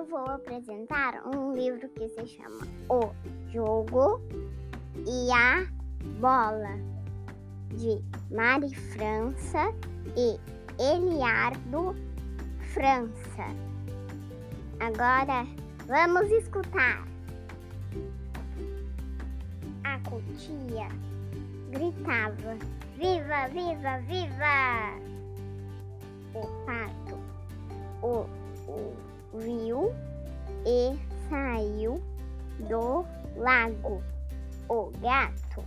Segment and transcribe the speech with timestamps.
[0.00, 3.12] apresentar um livro que se chama O
[3.50, 4.20] Jogo
[5.06, 5.66] e a
[6.18, 6.78] Bola,
[7.74, 8.02] de
[8.34, 9.74] Mari França
[10.16, 10.40] e
[10.82, 11.94] Eliardo
[12.72, 13.44] França.
[14.80, 15.46] Agora
[15.86, 17.06] vamos escutar.
[19.84, 20.88] A cutia
[21.70, 22.56] gritava:
[22.96, 24.98] Viva, viva, viva!
[26.34, 27.00] O pato
[28.02, 28.26] o,
[28.66, 29.92] o viu
[30.66, 30.98] e
[31.28, 32.00] saiu
[32.68, 33.04] do
[33.36, 34.02] lago.
[34.68, 35.64] O gato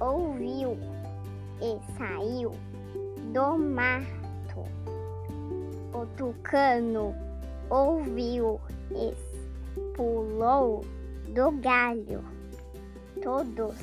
[0.00, 0.76] ouviu
[1.60, 2.52] e saiu
[3.32, 4.64] do mato.
[5.92, 7.14] O tucano
[7.70, 8.60] ouviu
[8.92, 9.14] e
[9.94, 10.84] pulou
[11.28, 12.24] do galho.
[13.22, 13.76] Todos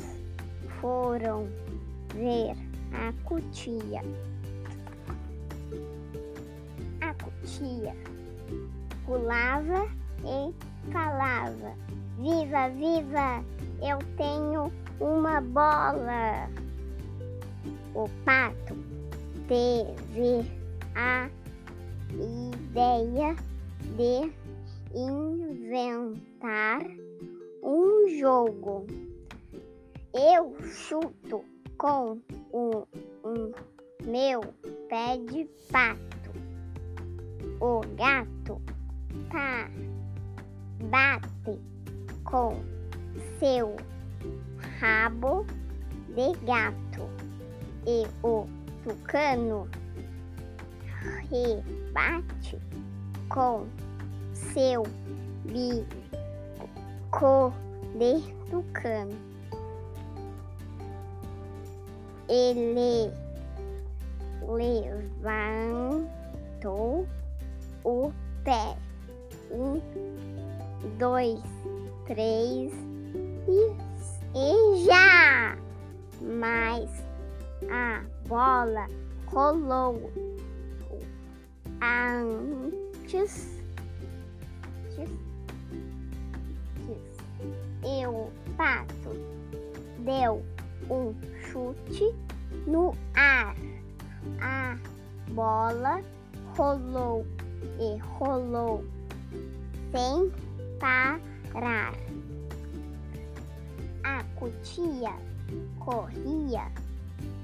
[0.79, 1.47] foram
[2.13, 2.55] ver
[2.93, 4.01] a cutia.
[7.01, 7.95] A cutia
[9.05, 9.87] pulava
[10.23, 11.75] e falava:
[12.17, 13.43] Viva, viva!
[13.81, 16.49] Eu tenho uma bola.
[17.95, 18.75] O pato
[19.47, 20.49] teve
[20.95, 21.27] a
[22.13, 23.35] ideia
[23.97, 24.31] de
[24.93, 26.81] inventar
[27.63, 28.85] um jogo.
[30.13, 31.43] Eu chuto
[31.77, 32.19] com
[32.51, 32.85] o
[33.23, 33.51] um
[34.05, 34.41] meu
[34.89, 36.31] pé de pato.
[37.59, 38.61] O gato
[39.29, 39.69] tá,
[40.89, 41.59] bate
[42.23, 42.61] com
[43.39, 43.75] seu
[44.79, 45.45] rabo
[46.09, 47.09] de gato
[47.87, 48.47] e o
[48.83, 49.67] tucano
[51.29, 52.59] rebate
[53.29, 53.67] com
[54.33, 54.83] seu
[55.45, 57.53] bico
[57.97, 59.15] de tucano.
[62.27, 63.11] Ele
[65.21, 67.05] levantou
[67.83, 68.11] o
[68.43, 68.77] pé.
[69.51, 69.81] Um,
[70.97, 71.41] dois,
[72.05, 72.71] três
[73.47, 73.75] e,
[74.35, 75.57] e já!
[76.21, 77.03] Mas
[77.69, 78.87] a bola
[79.27, 80.11] rolou
[81.81, 83.61] antes,
[87.83, 89.09] e o pato
[89.99, 90.43] deu
[90.89, 92.13] um chute
[92.67, 93.55] no ar.
[94.41, 94.77] A
[95.31, 96.01] bola
[96.55, 97.25] rolou
[97.79, 98.85] e rolou
[99.91, 100.31] sem
[100.79, 101.93] parar.
[104.03, 105.13] A cutia
[105.79, 106.71] corria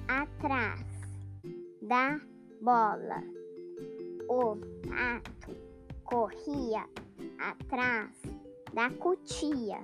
[0.07, 0.85] atrás
[1.81, 2.19] da
[2.61, 3.23] bola.
[4.29, 5.55] O pato
[6.03, 6.85] corria
[7.39, 8.11] atrás
[8.73, 9.79] da cutia.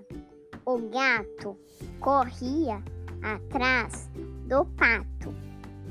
[0.66, 1.58] O gato
[2.00, 2.82] corria
[3.22, 4.10] atrás
[4.48, 5.34] do pato.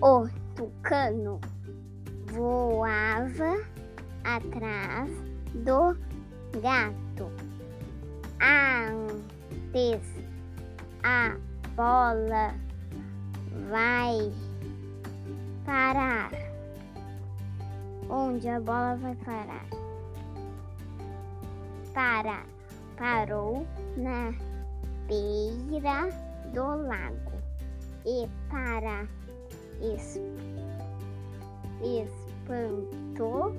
[0.00, 1.40] O tucano
[2.26, 3.62] voava
[4.24, 5.10] atrás
[5.54, 5.94] do
[6.60, 7.30] gato.
[8.40, 10.02] Antes
[11.02, 11.36] a
[11.76, 12.54] bola
[13.70, 14.32] vai
[15.64, 16.30] parar.
[18.08, 19.66] Onde a bola vai parar?
[21.94, 22.44] Para,
[22.96, 24.32] parou na
[25.06, 26.08] beira
[26.52, 27.32] do lago
[28.04, 29.06] e para
[29.80, 30.20] es,
[31.82, 33.54] espantou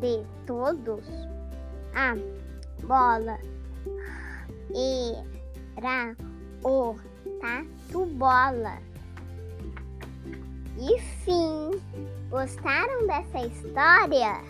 [0.00, 1.04] de todos
[1.94, 2.14] a
[2.86, 3.38] bola
[5.76, 6.16] era
[6.64, 6.96] o
[7.40, 8.78] tatu bola.
[10.78, 11.70] E fim.
[12.30, 14.42] Gostaram dessa história?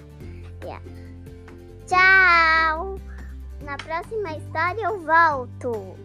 [1.86, 2.98] Tchau!
[3.62, 5.96] Na próxima história eu volto.